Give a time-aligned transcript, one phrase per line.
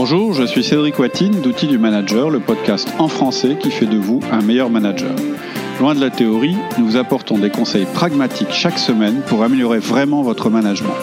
[0.00, 3.96] Bonjour, je suis Cédric Watine d'Outils du Manager, le podcast en français qui fait de
[3.96, 5.10] vous un meilleur manager.
[5.80, 10.22] Loin de la théorie, nous vous apportons des conseils pragmatiques chaque semaine pour améliorer vraiment
[10.22, 10.94] votre management.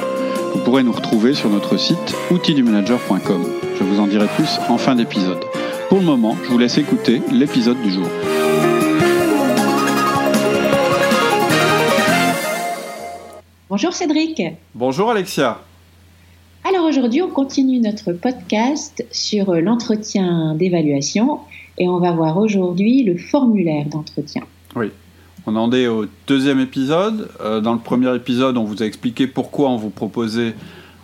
[0.53, 3.45] Vous pourrez nous retrouver sur notre site outildumanager.com.
[3.77, 5.43] Je vous en dirai plus en fin d'épisode.
[5.89, 8.07] Pour le moment, je vous laisse écouter l'épisode du jour.
[13.69, 14.41] Bonjour Cédric.
[14.73, 15.59] Bonjour Alexia.
[16.67, 21.41] Alors aujourd'hui, on continue notre podcast sur l'entretien d'évaluation
[21.77, 24.41] et on va voir aujourd'hui le formulaire d'entretien.
[24.75, 24.89] Oui,
[25.45, 27.29] on en est au deuxième épisode.
[27.39, 30.55] Euh, dans le premier épisode, on vous a expliqué pourquoi on vous proposait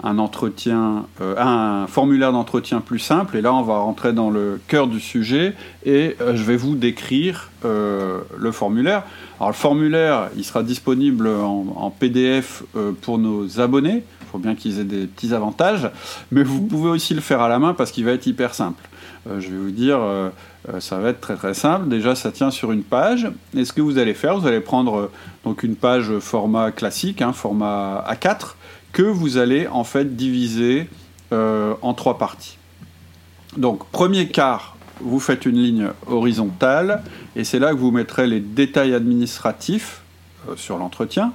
[0.03, 3.37] un entretien, euh, un formulaire d'entretien plus simple.
[3.37, 5.53] Et là, on va rentrer dans le cœur du sujet
[5.85, 9.03] et euh, je vais vous décrire le formulaire.
[9.39, 12.63] Alors, le formulaire, il sera disponible en PDF
[13.01, 15.89] pour nos abonnés faut bien qu'ils aient des petits avantages,
[16.31, 18.87] mais vous pouvez aussi le faire à la main parce qu'il va être hyper simple.
[19.27, 20.29] Euh, je vais vous dire, euh,
[20.69, 21.87] euh, ça va être très très simple.
[21.89, 23.29] Déjà, ça tient sur une page.
[23.55, 25.11] Et ce que vous allez faire, vous allez prendre
[25.43, 28.55] donc une page format classique, hein, format A4,
[28.93, 30.87] que vous allez en fait diviser
[31.33, 32.57] en trois parties.
[33.55, 37.03] Donc, premier quart, vous faites une ligne horizontale,
[37.37, 40.01] et c'est là que vous mettrez les détails administratifs
[40.57, 41.31] sur l'entretien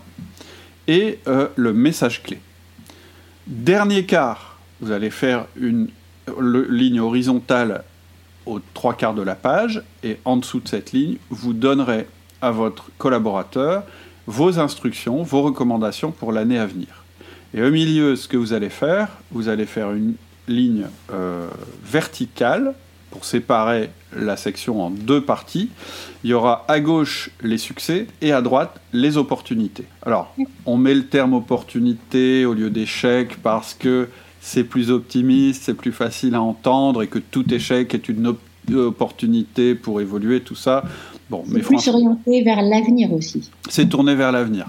[0.86, 2.41] et le message clé.
[3.47, 5.89] Dernier quart, vous allez faire une
[6.41, 7.84] ligne horizontale
[8.44, 12.08] aux trois quarts de la page et en dessous de cette ligne, vous donnerez
[12.42, 13.84] à votre collaborateur
[14.27, 17.05] vos instructions, vos recommandations pour l'année à venir.
[17.55, 20.14] Et au milieu, ce que vous allez faire, vous allez faire une
[20.48, 21.48] ligne euh,
[21.84, 22.74] verticale
[23.10, 25.70] pour séparer la section en deux parties.
[26.24, 29.84] Il y aura à gauche les succès et à droite les opportunités.
[30.02, 34.08] Alors, on met le terme opportunité au lieu d'échec parce que
[34.40, 38.34] c'est plus optimiste, c'est plus facile à entendre et que tout échec est une
[38.74, 40.84] opportunité pour évoluer, tout ça.
[41.30, 43.50] Bon, mais plus orienté vers l'avenir aussi.
[43.68, 44.66] C'est tourné vers l'avenir.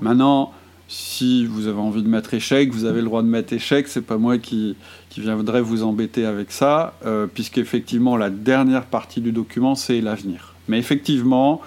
[0.00, 0.52] Maintenant,
[0.88, 3.86] si vous avez envie de mettre échec, vous avez le droit de mettre échec.
[3.88, 4.74] C'est pas moi qui,
[5.10, 10.54] qui viendrai vous embêter avec ça, euh, puisqu'effectivement, la dernière partie du document, c'est l'avenir.
[10.66, 11.60] Mais effectivement,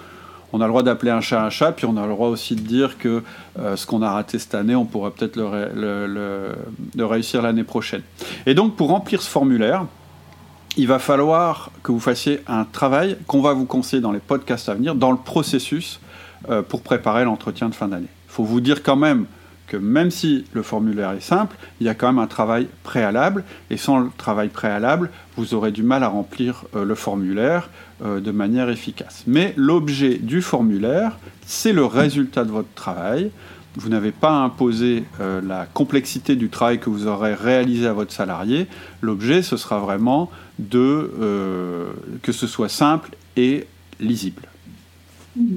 [0.52, 2.56] on a le droit d'appeler un chat un chat, puis on a le droit aussi
[2.56, 3.22] de dire que
[3.58, 8.02] euh, ce qu'on a raté cette année, on pourra peut-être le, réussir l'année prochaine.
[8.44, 9.86] Et donc, pour remplir ce formulaire,
[10.76, 14.68] il va falloir que vous fassiez un travail qu'on va vous conseiller dans les podcasts
[14.68, 16.00] à venir, dans le processus
[16.50, 18.08] euh, pour préparer l'entretien de fin d'année.
[18.32, 19.26] Faut vous dire quand même
[19.66, 23.44] que même si le formulaire est simple, il y a quand même un travail préalable,
[23.68, 27.68] et sans le travail préalable, vous aurez du mal à remplir euh, le formulaire
[28.02, 29.24] euh, de manière efficace.
[29.26, 33.30] Mais l'objet du formulaire, c'est le résultat de votre travail.
[33.76, 38.12] Vous n'avez pas imposé euh, la complexité du travail que vous aurez réalisé à votre
[38.12, 38.66] salarié.
[39.02, 41.90] L'objet, ce sera vraiment de
[42.22, 43.66] que ce soit simple et
[44.00, 44.48] lisible.
[45.36, 45.56] Mmh.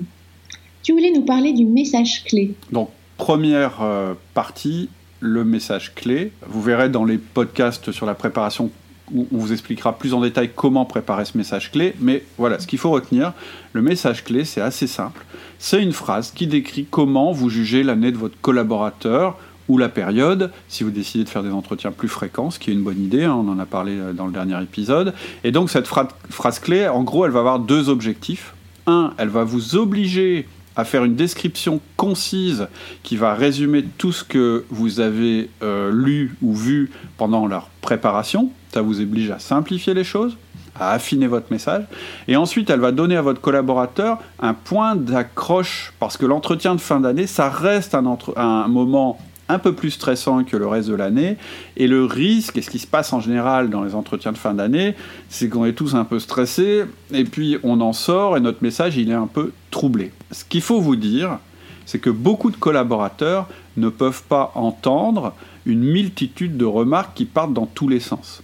[0.85, 2.53] Tu voulais nous parler du message clé.
[2.72, 4.88] Donc, première euh, partie,
[5.19, 6.31] le message clé.
[6.47, 8.69] Vous verrez dans les podcasts sur la préparation
[9.12, 11.96] où on vous expliquera plus en détail comment préparer ce message clé.
[12.01, 13.34] Mais voilà, ce qu'il faut retenir,
[13.73, 15.25] le message clé, c'est assez simple.
[15.57, 20.52] C'est une phrase qui décrit comment vous jugez l'année de votre collaborateur ou la période,
[20.67, 23.23] si vous décidez de faire des entretiens plus fréquents, ce qui est une bonne idée,
[23.23, 25.16] hein, on en a parlé euh, dans le dernier épisode.
[25.44, 28.53] Et donc cette phrase clé, en gros, elle va avoir deux objectifs.
[28.85, 32.67] Un, elle va vous obliger à faire une description concise
[33.03, 38.51] qui va résumer tout ce que vous avez euh, lu ou vu pendant leur préparation.
[38.73, 40.37] Ça vous oblige à simplifier les choses,
[40.77, 41.85] à affiner votre message.
[42.27, 46.81] Et ensuite, elle va donner à votre collaborateur un point d'accroche, parce que l'entretien de
[46.81, 49.17] fin d'année, ça reste un, un moment
[49.47, 51.38] un peu plus stressant que le reste de l'année.
[51.78, 54.53] Et le risque, et ce qui se passe en général dans les entretiens de fin
[54.53, 54.95] d'année,
[55.29, 58.97] c'est qu'on est tous un peu stressés, et puis on en sort, et notre message,
[58.97, 60.11] il est un peu troublé.
[60.31, 61.39] Ce qu'il faut vous dire,
[61.85, 63.47] c'est que beaucoup de collaborateurs
[63.78, 65.34] ne peuvent pas entendre
[65.66, 68.41] une multitude de remarques qui partent dans tous les sens.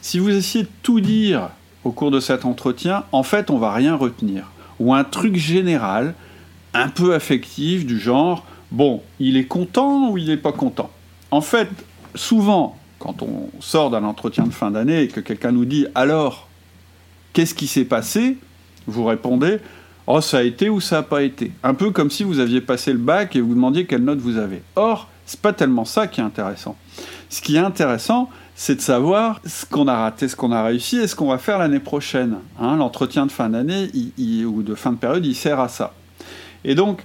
[0.00, 1.50] Si vous essayez de tout dire
[1.84, 4.50] au cours de cet entretien, en fait, on va rien retenir.
[4.80, 6.14] Ou un truc général,
[6.74, 10.90] un peu affectif, du genre bon, il est content ou il n'est pas content?
[11.30, 11.68] En fait,
[12.14, 16.48] souvent, quand on sort d'un entretien de fin d'année et que quelqu'un nous dit alors,
[17.32, 18.38] qu'est-ce qui s'est passé?
[18.86, 19.58] Vous répondez
[20.08, 21.52] Oh, ça a été ou ça n'a pas été?
[21.62, 24.36] Un peu comme si vous aviez passé le bac et vous demandiez quelle note vous
[24.36, 24.62] avez.
[24.74, 26.76] Or, c'est pas tellement ça qui est intéressant.
[27.28, 30.98] Ce qui est intéressant, c'est de savoir ce qu'on a raté, ce qu'on a réussi
[30.98, 32.38] et ce qu'on va faire l'année prochaine.
[32.60, 33.90] Hein, l'entretien de fin d'année
[34.44, 35.94] ou de fin de période, il sert à ça.
[36.64, 37.04] Et donc,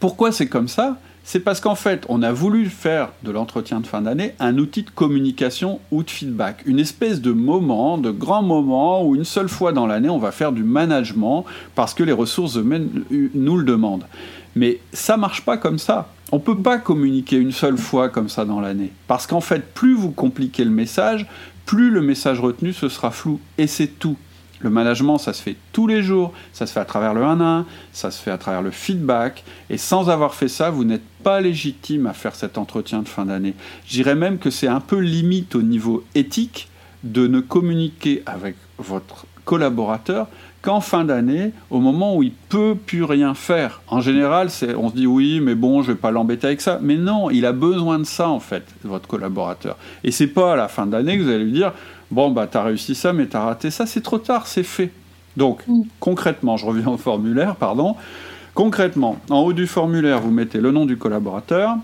[0.00, 0.98] pourquoi c'est comme ça?
[1.24, 4.82] C'est parce qu'en fait, on a voulu faire de l'entretien de fin d'année un outil
[4.82, 9.48] de communication ou de feedback, une espèce de moment, de grand moment où une seule
[9.48, 11.44] fois dans l'année, on va faire du management
[11.76, 14.06] parce que les ressources nous le demandent.
[14.56, 16.08] Mais ça marche pas comme ça.
[16.32, 18.90] On peut pas communiquer une seule fois comme ça dans l'année.
[19.06, 21.26] Parce qu'en fait, plus vous compliquez le message,
[21.66, 23.38] plus le message retenu ce sera flou.
[23.58, 24.16] Et c'est tout.
[24.62, 27.40] Le management, ça se fait tous les jours, ça se fait à travers le 1
[27.40, 30.84] à 1, ça se fait à travers le feedback, et sans avoir fait ça, vous
[30.84, 33.54] n'êtes pas légitime à faire cet entretien de fin d'année.
[33.86, 36.68] Je dirais même que c'est un peu limite au niveau éthique
[37.02, 40.28] de ne communiquer avec votre collaborateur
[40.62, 43.82] qu'en fin d'année, au moment où il peut plus rien faire.
[43.88, 44.48] En général,
[44.78, 46.78] on se dit oui, mais bon, je vais pas l'embêter avec ça.
[46.80, 49.76] Mais non, il a besoin de ça en fait, votre collaborateur.
[50.04, 51.72] Et c'est pas à la fin d'année que vous allez lui dire
[52.12, 54.90] Bon, bah, t'as réussi ça, mais t'as raté ça, c'est trop tard, c'est fait.
[55.38, 55.82] Donc, mm.
[55.98, 57.96] concrètement, je reviens au formulaire, pardon.
[58.52, 61.74] Concrètement, en haut du formulaire, vous mettez le nom du collaborateur,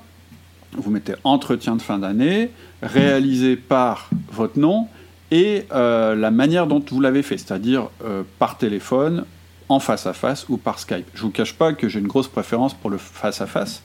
[0.77, 2.51] vous mettez entretien de fin d'année,
[2.83, 4.87] réalisé par votre nom,
[5.31, 9.25] et euh, la manière dont vous l'avez fait, c'est-à-dire euh, par téléphone,
[9.69, 11.07] en face à face ou par Skype.
[11.13, 13.83] Je ne vous cache pas que j'ai une grosse préférence pour le face à face.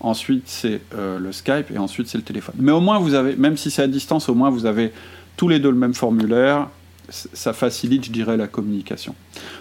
[0.00, 2.54] Ensuite, c'est euh, le Skype et ensuite c'est le téléphone.
[2.58, 4.92] Mais au moins, vous avez, même si c'est à distance, au moins vous avez
[5.36, 6.68] tous les deux le même formulaire,
[7.10, 9.14] ça facilite, je dirais, la communication.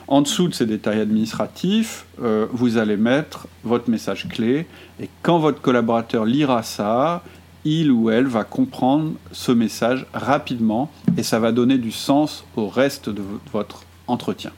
[0.08, 4.66] En dessous de ces détails administratifs, vous allez mettre votre message clé,
[5.00, 7.22] et quand votre collaborateur lira ça,
[7.66, 12.68] il ou elle va comprendre ce message rapidement, et ça va donner du sens au
[12.68, 13.22] reste de
[13.52, 14.52] votre entretien.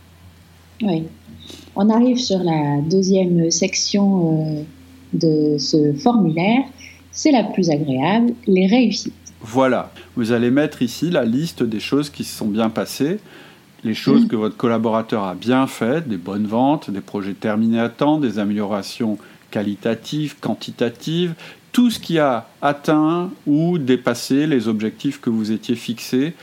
[0.82, 1.04] Oui.
[1.76, 4.64] On arrive sur la deuxième section euh,
[5.14, 6.64] de ce formulaire.
[7.12, 9.14] C'est la plus agréable, les réussites.
[9.42, 13.20] Voilà, vous allez mettre ici la liste des choses qui se sont bien passées,
[13.84, 14.28] les choses mm.
[14.28, 18.40] que votre collaborateur a bien faites, des bonnes ventes, des projets terminés à temps, des
[18.40, 19.18] améliorations
[19.52, 21.34] qualitatives, quantitatives,
[21.78, 26.34] tout ce qui a atteint ou dépassé les objectifs que vous étiez fixés,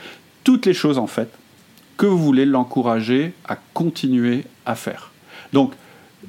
[0.45, 1.27] toutes les choses en fait
[1.97, 5.11] que vous voulez l'encourager à continuer à faire.
[5.51, 5.73] Donc,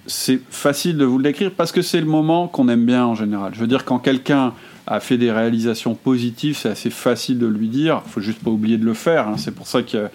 [0.09, 3.15] c'est facile de vous le décrire parce que c'est le moment qu'on aime bien en
[3.15, 3.55] général.
[3.55, 4.55] Je veux dire, quand quelqu'un
[4.89, 8.03] a fait des réalisations positives, c'est assez facile de lui dire.
[8.07, 9.29] Il faut juste pas oublier de le faire.
[9.29, 9.37] Hein.
[9.37, 10.11] C'est pour ça y, a,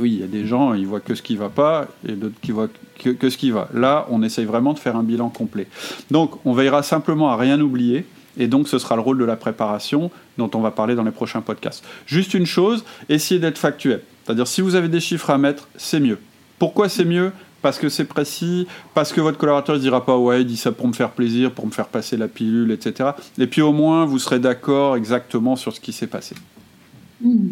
[0.00, 2.40] oui, il y a des gens, ils voient que ce qui va pas et d'autres
[2.42, 3.68] qui voient que, que, ce qui va.
[3.72, 5.68] Là, on essaye vraiment de faire un bilan complet.
[6.10, 8.04] Donc, on veillera simplement à rien oublier.
[8.38, 11.10] Et donc, ce sera le rôle de la préparation dont on va parler dans les
[11.10, 11.84] prochains podcasts.
[12.06, 14.02] Juste une chose, essayez d'être factuel.
[14.24, 16.18] C'est-à-dire, si vous avez des chiffres à mettre, c'est mieux.
[16.58, 17.32] Pourquoi c'est mieux?
[17.62, 20.70] Parce que c'est précis, parce que votre collaborateur ne dira pas ouais, il dit ça
[20.70, 23.10] pour me faire plaisir, pour me faire passer la pilule, etc.
[23.38, 26.34] Et puis au moins, vous serez d'accord exactement sur ce qui s'est passé.
[27.22, 27.50] Hmm.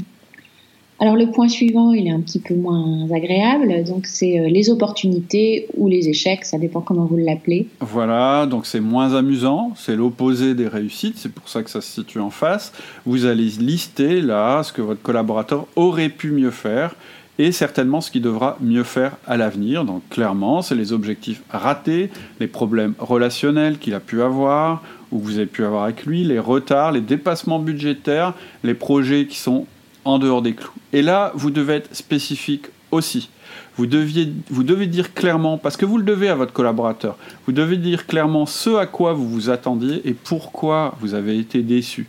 [1.02, 4.70] Alors le point suivant, il est un petit peu moins agréable, donc c'est euh, les
[4.70, 7.66] opportunités ou les échecs, ça dépend comment vous l'appelez.
[7.80, 11.90] Voilà, donc c'est moins amusant, c'est l'opposé des réussites, c'est pour ça que ça se
[11.90, 12.72] situe en face.
[13.04, 16.94] Vous allez lister là ce que votre collaborateur aurait pu mieux faire
[17.36, 19.84] et certainement ce qu'il devra mieux faire à l'avenir.
[19.84, 25.24] Donc clairement, c'est les objectifs ratés, les problèmes relationnels qu'il a pu avoir, ou que
[25.24, 29.66] vous avez pu avoir avec lui, les retards, les dépassements budgétaires, les projets qui sont
[30.04, 30.72] en dehors des clous.
[30.92, 33.30] Et là, vous devez être spécifique aussi.
[33.76, 37.16] Vous, deviez, vous devez dire clairement, parce que vous le devez à votre collaborateur,
[37.46, 41.62] vous devez dire clairement ce à quoi vous vous attendiez et pourquoi vous avez été
[41.62, 42.06] déçu.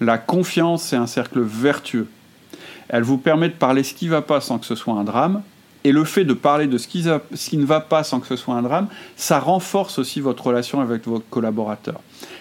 [0.00, 2.06] La confiance, c'est un cercle vertueux.
[2.88, 5.04] Elle vous permet de parler ce qui ne va pas sans que ce soit un
[5.04, 5.42] drame.
[5.82, 8.26] Et le fait de parler de ce qui, ce qui, ne va pas sans que
[8.26, 12.00] ce soit un drame, ça renforce aussi votre relation avec votre collaborateur.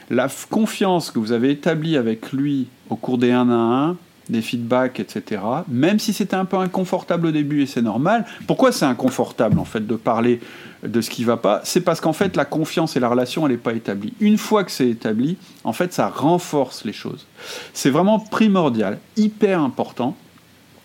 [0.10, 3.98] La confiance que vous avez établie avec lui au cours des 1 à 1,
[4.30, 8.72] des feedbacks, etc., même si c'était un peu inconfortable au début et c'est normal, pourquoi
[8.72, 10.40] c'est inconfortable en fait de parler
[10.84, 11.62] de ce qui va pas?
[11.64, 14.14] C'est parce qu'en fait la confiance et la relation elle n'est pas établie.
[14.20, 17.26] Une fois que c'est établi, en fait ça renforce les choses.
[17.74, 20.16] C'est vraiment primordial, hyper important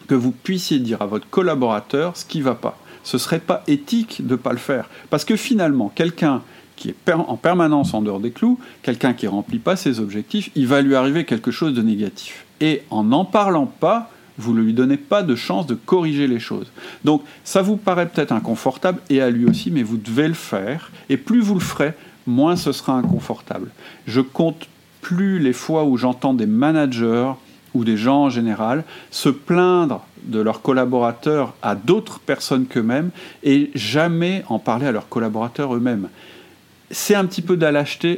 [0.06, 2.78] que vous puissiez dire à votre collaborateur ce qui ne va pas.
[3.02, 4.88] Ce serait pas éthique de ne pas le faire.
[5.10, 6.42] Parce que finalement, quelqu'un
[6.76, 10.50] qui est en permanence en dehors des clous, quelqu'un qui ne remplit pas ses objectifs,
[10.54, 12.43] il va lui arriver quelque chose de négatif.
[12.60, 16.40] Et en n'en parlant pas, vous ne lui donnez pas de chance de corriger les
[16.40, 16.70] choses.
[17.04, 20.90] Donc ça vous paraît peut-être inconfortable, et à lui aussi, mais vous devez le faire.
[21.08, 21.94] Et plus vous le ferez,
[22.26, 23.70] moins ce sera inconfortable.
[24.06, 24.68] Je compte
[25.00, 27.32] plus les fois où j'entends des managers
[27.74, 33.10] ou des gens en général se plaindre de leurs collaborateurs à d'autres personnes qu'eux-mêmes
[33.42, 36.08] et jamais en parler à leurs collaborateurs eux-mêmes.
[36.94, 37.66] C'est un petit peu de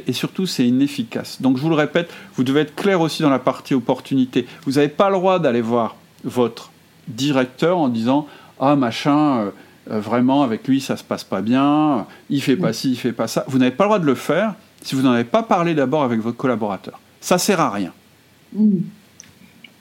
[0.07, 1.41] et surtout c'est inefficace.
[1.41, 4.45] Donc je vous le répète, vous devez être clair aussi dans la partie opportunité.
[4.65, 6.69] Vous n'avez pas le droit d'aller voir votre
[7.07, 8.27] directeur en disant
[8.59, 9.49] Ah machin, euh,
[9.89, 13.13] euh, vraiment avec lui ça se passe pas bien, il fait pas ci, il fait
[13.13, 13.45] pas ça.
[13.47, 14.53] Vous n'avez pas le droit de le faire
[14.83, 16.99] si vous n'en avez pas parlé d'abord avec votre collaborateur.
[17.19, 17.93] Ça sert à rien.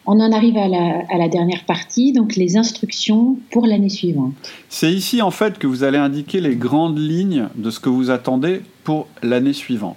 [0.08, 4.34] On en arrive à la, dernière partie, donc les instructions pour l'année suivante.
[4.68, 8.10] C'est ici en fait que vous allez indiquer les grandes lignes de ce que vous
[8.10, 9.96] attendez pour l'année suivante.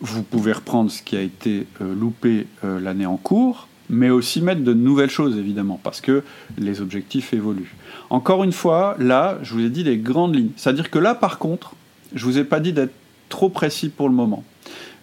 [0.00, 4.42] Vous pouvez reprendre ce qui a été euh, loupé euh, l'année en cours, mais aussi
[4.42, 6.22] mettre de nouvelles choses évidemment, parce que
[6.58, 7.74] les objectifs évoluent.
[8.10, 10.50] Encore une fois, là, je vous ai dit les grandes lignes.
[10.56, 11.74] C'est-à-dire que là, par contre,
[12.14, 12.94] je ne vous ai pas dit d'être
[13.30, 14.44] trop précis pour le moment.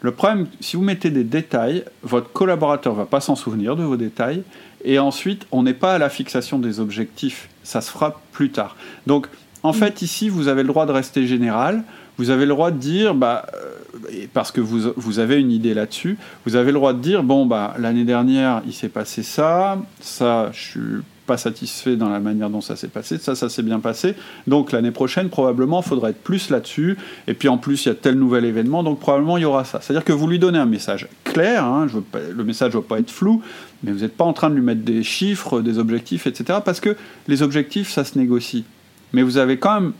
[0.02, 3.98] Le problème, si vous mettez des détails, votre collaborateur va pas s'en souvenir de vos
[3.98, 4.44] détails,
[4.86, 8.78] et ensuite, on n'est pas à la fixation des objectifs, ça se fera plus tard.
[9.08, 9.28] Donc,
[9.62, 11.84] en fait, ici, vous avez le droit de rester général,
[12.18, 15.74] vous avez le droit de dire, bah, euh, parce que vous, vous avez une idée
[15.74, 19.78] là-dessus, vous avez le droit de dire, bon, bah, l'année dernière, il s'est passé ça,
[20.00, 23.20] ça, je suis pas satisfait dans la manière dont ça s'est passé.
[23.20, 24.16] Ça, ça s'est bien passé.
[24.48, 26.98] Donc l'année prochaine, probablement, il faudra être plus là-dessus.
[27.28, 29.64] Et puis en plus, il y a tel nouvel événement, donc probablement il y aura
[29.64, 29.80] ça.
[29.80, 31.66] C'est-à-dire que vous lui donnez un message clair.
[31.66, 32.04] Hein, je veux
[32.36, 33.44] le message ne doit pas être flou,
[33.84, 36.60] mais vous n'êtes pas en train de lui mettre des chiffres, des objectifs, etc.
[36.66, 38.66] Parce que les objectifs, ça se négocie.
[39.14, 39.94] Mais vous avez quand même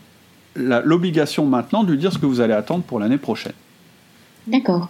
[0.56, 3.54] l'obligation maintenant de lui dire ce que vous allez attendre pour l'année prochaine.
[4.48, 4.90] D'accord.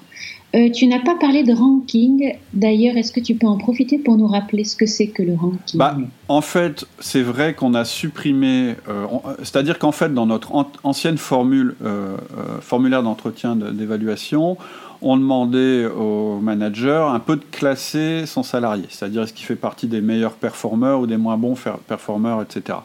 [0.55, 2.33] Euh, tu n'as pas parlé de ranking.
[2.53, 5.35] D'ailleurs, est-ce que tu peux en profiter pour nous rappeler ce que c'est que le
[5.35, 5.95] ranking bah,
[6.27, 8.75] En fait, c'est vrai qu'on a supprimé.
[8.87, 9.05] Euh,
[9.39, 10.51] c'est-à-dire qu'en fait, dans notre
[10.83, 12.17] ancienne formule, euh,
[12.61, 14.57] formulaire d'entretien d'évaluation,
[15.01, 18.85] on demandait au manager un peu de classer son salarié.
[18.89, 21.55] C'est-à-dire est-ce qu'il fait partie des meilleurs performeurs ou des moins bons
[21.87, 22.79] performeurs, etc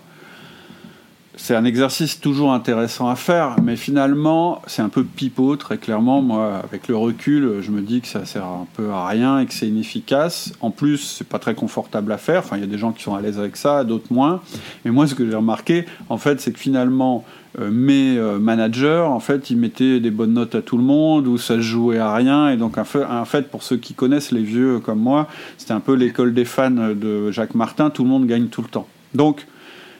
[1.37, 6.23] c'est un exercice toujours intéressant à faire, mais finalement, c'est un peu pipeau, très clairement.
[6.23, 9.47] Moi, avec le recul, je me dis que ça sert un peu à rien et
[9.47, 10.53] que c'est inefficace.
[10.61, 12.41] En plus, c'est pas très confortable à faire.
[12.41, 14.43] Enfin, il y a des gens qui sont à l'aise avec ça, d'autres moins.
[14.85, 17.25] Et moi, ce que j'ai remarqué, en fait, c'est que finalement,
[17.61, 21.27] euh, mes euh, managers, en fait, ils mettaient des bonnes notes à tout le monde,
[21.27, 22.51] ou ça se jouait à rien.
[22.51, 25.27] Et donc, en fait, pour ceux qui connaissent les vieux comme moi,
[25.59, 27.91] c'était un peu l'école des fans de Jacques Martin.
[27.91, 28.87] Tout le monde gagne tout le temps.
[29.15, 29.47] Donc,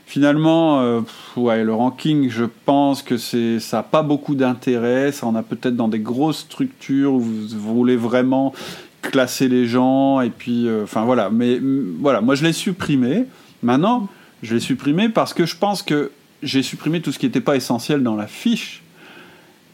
[0.07, 1.01] Finalement, euh,
[1.37, 5.13] ouais, le ranking, je pense que ça n'a pas beaucoup d'intérêt.
[5.13, 8.53] Ça en a peut-être dans des grosses structures où vous, voulez vraiment
[9.03, 10.21] classer les gens.
[10.21, 11.31] Et puis, euh, enfin voilà.
[11.31, 11.59] Mais
[11.99, 13.25] voilà, moi je l'ai supprimé.
[13.63, 14.09] Maintenant,
[14.43, 16.11] je l'ai supprimé parce que je pense que
[16.43, 18.83] j'ai supprimé tout ce qui n'était pas essentiel dans la fiche.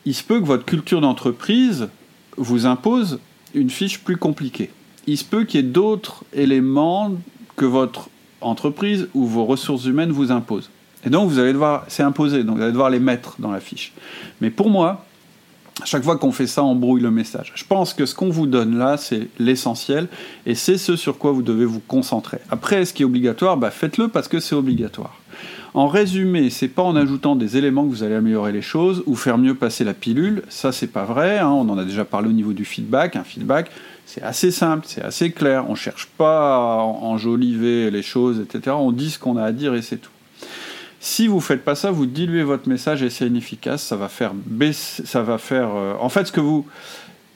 [0.07, 1.89] Il se peut que votre culture d'entreprise
[2.37, 3.19] vous impose
[3.53, 4.71] une fiche plus compliquée.
[5.07, 7.13] Il se peut qu'il y ait d'autres éléments
[7.57, 8.09] que votre
[8.41, 10.71] entreprise ou vos ressources humaines vous imposent.
[11.05, 13.61] Et donc vous allez devoir, c'est imposé, donc vous allez devoir les mettre dans la
[13.61, 13.93] fiche.
[14.41, 15.05] Mais pour moi,
[15.83, 17.53] à chaque fois qu'on fait ça, on brouille le message.
[17.55, 20.09] Je pense que ce qu'on vous donne là, c'est l'essentiel,
[20.47, 22.39] et c'est ce sur quoi vous devez vous concentrer.
[22.51, 25.17] Après, ce qui est obligatoire, bah, faites-le parce que c'est obligatoire.
[25.73, 29.15] En résumé, c'est pas en ajoutant des éléments que vous allez améliorer les choses ou
[29.15, 30.43] faire mieux passer la pilule.
[30.49, 31.39] Ça, c'est pas vrai.
[31.39, 31.51] Hein.
[31.51, 33.15] On en a déjà parlé au niveau du feedback.
[33.15, 33.71] Un feedback,
[34.05, 35.67] c'est assez simple, c'est assez clair.
[35.69, 38.75] On cherche pas à enjoliver les choses, etc.
[38.77, 40.11] On dit ce qu'on a à dire et c'est tout.
[41.03, 43.83] Si vous faites pas ça, vous diluez votre message et c'est inefficace.
[43.83, 45.71] Ça va faire baisser, ça va faire.
[45.75, 46.67] Euh, en fait, ce que vous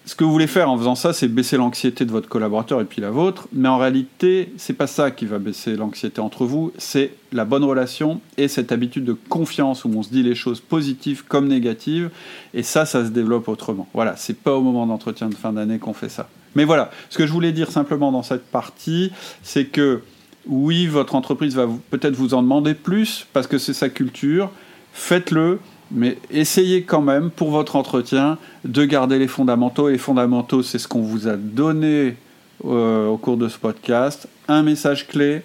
[0.07, 2.85] ce que vous voulez faire en faisant ça, c'est baisser l'anxiété de votre collaborateur et
[2.85, 3.49] puis la vôtre.
[3.55, 6.73] Mais en réalité, c'est pas ça qui va baisser l'anxiété entre vous.
[6.77, 10.61] C'est la bonne relation et cette habitude de confiance où on se dit les choses
[10.61, 12.11] positives comme négatives.
[12.53, 13.89] Et ça, ça se développe autrement.
[13.95, 16.29] Voilà, c'est pas au moment d'entretien de fin d'année qu'on fait ça.
[16.55, 19.11] Mais voilà, ce que je voulais dire simplement dans cette partie,
[19.43, 20.03] c'est que
[20.47, 24.51] oui, votre entreprise va peut-être vous en demander plus parce que c'est sa culture.
[24.93, 25.59] Faites-le,
[25.91, 29.89] mais essayez quand même pour votre entretien de garder les fondamentaux.
[29.89, 32.17] Et les fondamentaux, c'est ce qu'on vous a donné
[32.65, 34.29] euh, au cours de ce podcast.
[34.49, 35.43] Un message clé,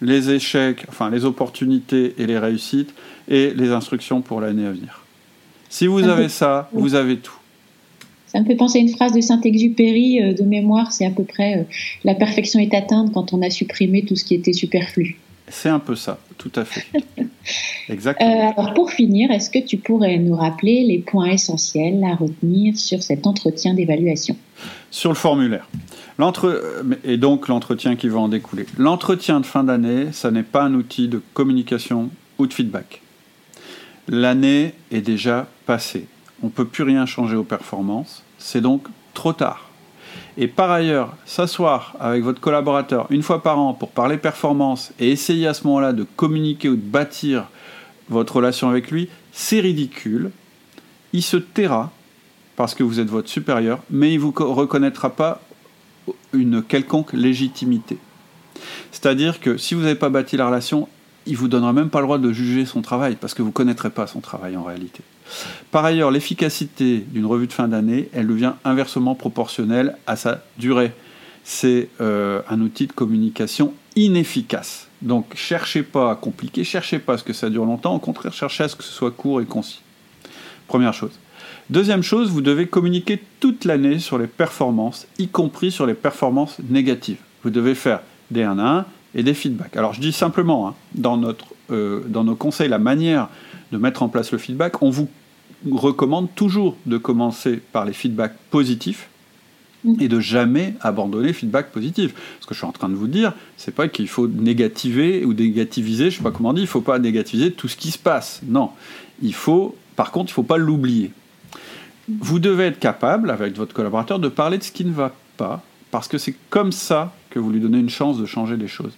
[0.00, 2.94] les échecs, enfin les opportunités et les réussites,
[3.28, 5.02] et les instructions pour l'année à venir.
[5.68, 7.39] Si vous avez ça, vous avez tout.
[8.32, 11.24] Ça me fait penser à une phrase de Saint-Exupéry euh, de mémoire, c'est à peu
[11.24, 11.62] près euh,
[12.04, 15.18] la perfection est atteinte quand on a supprimé tout ce qui était superflu.
[15.48, 16.86] C'est un peu ça, tout à fait.
[17.88, 18.30] Exactement.
[18.30, 22.76] Euh, alors pour finir, est-ce que tu pourrais nous rappeler les points essentiels à retenir
[22.76, 24.36] sur cet entretien d'évaluation?
[24.92, 25.68] Sur le formulaire.
[27.02, 28.66] Et donc l'entretien qui va en découler.
[28.78, 33.02] L'entretien de fin d'année, ça n'est pas un outil de communication ou de feedback.
[34.06, 36.06] L'année est déjà passée
[36.42, 39.70] on ne peut plus rien changer aux performances, c'est donc trop tard.
[40.36, 45.10] Et par ailleurs, s'asseoir avec votre collaborateur une fois par an pour parler performance et
[45.10, 47.48] essayer à ce moment-là de communiquer ou de bâtir
[48.08, 50.30] votre relation avec lui, c'est ridicule.
[51.12, 51.90] Il se taira
[52.56, 55.40] parce que vous êtes votre supérieur, mais il ne vous reconnaîtra pas
[56.32, 57.98] une quelconque légitimité.
[58.92, 60.88] C'est-à-dire que si vous n'avez pas bâti la relation,
[61.26, 63.90] il vous donnera même pas le droit de juger son travail parce que vous connaîtrez
[63.90, 65.02] pas son travail en réalité.
[65.70, 70.92] Par ailleurs, l'efficacité d'une revue de fin d'année, elle devient inversement proportionnelle à sa durée.
[71.44, 74.88] C'est euh, un outil de communication inefficace.
[75.02, 78.32] Donc cherchez pas à compliquer, cherchez pas à ce que ça dure longtemps, au contraire
[78.32, 79.80] cherchez à ce que ce soit court et concis.
[80.66, 81.18] Première chose.
[81.70, 86.58] Deuxième chose, vous devez communiquer toute l'année sur les performances, y compris sur les performances
[86.68, 87.18] négatives.
[87.44, 88.00] Vous devez faire
[88.30, 89.76] des 1 à 1 et des feedbacks.
[89.76, 93.28] Alors je dis simplement, hein, dans, notre, euh, dans nos conseils, la manière
[93.72, 95.08] de mettre en place le feedback, on vous
[95.70, 99.08] recommande toujours de commencer par les feedbacks positifs
[99.98, 102.14] et de jamais abandonner feedback positif.
[102.40, 105.32] Ce que je suis en train de vous dire, c'est pas qu'il faut négativer ou
[105.32, 108.40] négativiser, je sais pas comment dire, il faut pas négativiser tout ce qui se passe.
[108.46, 108.70] Non,
[109.22, 111.12] il faut, par contre, il faut pas l'oublier.
[112.08, 115.62] Vous devez être capable, avec votre collaborateur, de parler de ce qui ne va pas,
[115.90, 118.92] parce que c'est comme ça que vous lui donnez une chance de changer les choses.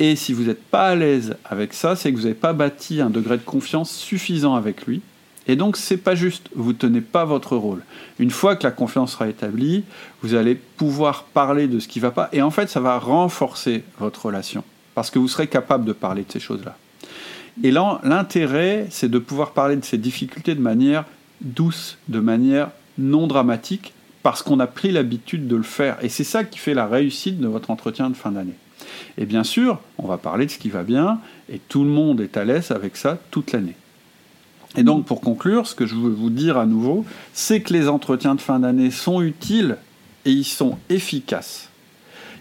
[0.00, 3.00] Et si vous n'êtes pas à l'aise avec ça, c'est que vous n'avez pas bâti
[3.00, 5.02] un degré de confiance suffisant avec lui.
[5.48, 6.48] Et donc, c'est pas juste.
[6.54, 7.82] Vous tenez pas votre rôle.
[8.18, 9.82] Une fois que la confiance sera établie,
[10.22, 12.28] vous allez pouvoir parler de ce qui ne va pas.
[12.32, 14.62] Et en fait, ça va renforcer votre relation.
[14.94, 16.76] Parce que vous serez capable de parler de ces choses-là.
[17.64, 21.06] Et là, l'intérêt, c'est de pouvoir parler de ces difficultés de manière
[21.40, 25.96] douce, de manière non dramatique, parce qu'on a pris l'habitude de le faire.
[26.02, 28.56] Et c'est ça qui fait la réussite de votre entretien de fin d'année.
[29.16, 31.20] Et bien sûr, on va parler de ce qui va bien,
[31.50, 33.74] et tout le monde est à l'aise avec ça toute l'année.
[34.76, 37.88] Et donc, pour conclure, ce que je veux vous dire à nouveau, c'est que les
[37.88, 39.76] entretiens de fin d'année sont utiles
[40.24, 41.68] et ils sont efficaces.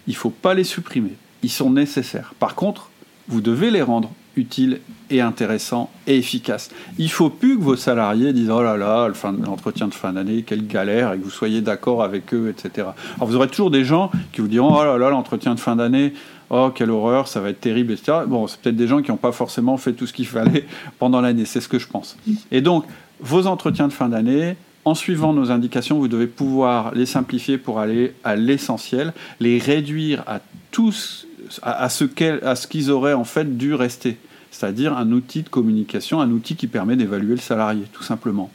[0.07, 2.33] Il ne faut pas les supprimer, ils sont nécessaires.
[2.39, 2.89] Par contre,
[3.27, 4.79] vous devez les rendre utiles
[5.09, 6.69] et intéressants et efficaces.
[6.97, 9.09] Il faut plus que vos salariés disent oh là là,
[9.45, 12.89] l'entretien de fin d'année, quelle galère, et que vous soyez d'accord avec eux, etc.
[13.15, 15.75] Alors vous aurez toujours des gens qui vous diront oh là là, l'entretien de fin
[15.75, 16.13] d'année,
[16.49, 18.19] oh quelle horreur, ça va être terrible, etc.
[18.27, 20.65] Bon, c'est peut-être des gens qui n'ont pas forcément fait tout ce qu'il fallait
[20.99, 22.17] pendant l'année, c'est ce que je pense.
[22.51, 22.85] Et donc,
[23.19, 27.79] vos entretiens de fin d'année, en suivant nos indications, vous devez pouvoir les simplifier pour
[27.79, 30.39] aller à l'essentiel, les réduire à
[30.71, 31.26] tous,
[31.61, 34.17] à, à ce qu'ils auraient en fait dû rester.
[34.51, 38.49] C'est-à-dire un outil de communication, un outil qui permet d'évaluer le salarié, tout simplement.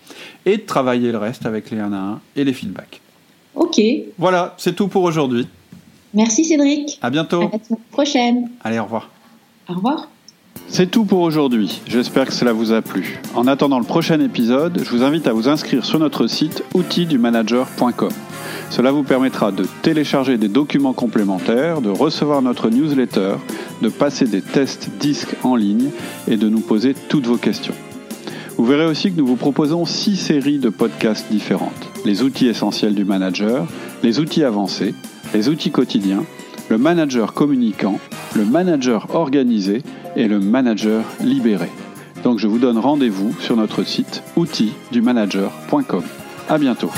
[0.46, 3.00] Et de travailler le reste avec les 1 à 1 et les feedbacks.
[3.54, 3.80] Ok.
[4.18, 5.46] Voilà, c'est tout pour aujourd'hui.
[6.14, 6.98] Merci Cédric.
[7.02, 7.42] À bientôt.
[7.42, 8.50] À la semaine prochaine.
[8.64, 9.10] Allez, au revoir.
[9.68, 10.08] Au revoir.
[10.68, 11.80] C'est tout pour aujourd'hui.
[11.86, 13.20] J'espère que cela vous a plu.
[13.34, 18.10] En attendant le prochain épisode, je vous invite à vous inscrire sur notre site outildumanager.com.
[18.70, 23.34] Cela vous permettra de télécharger des documents complémentaires, de recevoir notre newsletter,
[23.82, 25.90] de passer des tests disques en ligne
[26.28, 27.74] et de nous poser toutes vos questions.
[28.56, 31.88] Vous verrez aussi que nous vous proposons six séries de podcasts différentes.
[32.04, 33.66] Les outils essentiels du manager,
[34.02, 34.94] les outils avancés,
[35.34, 36.24] les outils quotidiens,
[36.68, 37.98] le manager communicant,
[38.34, 39.82] le manager organisé
[40.16, 41.68] et le manager libéré.
[42.24, 46.02] Donc je vous donne rendez-vous sur notre site outildumanager.com.
[46.48, 46.90] À bientôt.